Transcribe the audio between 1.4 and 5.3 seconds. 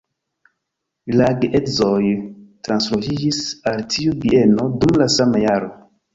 geedzoj transloĝiĝis al tiu bieno dum la